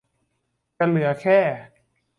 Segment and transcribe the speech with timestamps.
[0.77, 1.39] จะเหลือแค่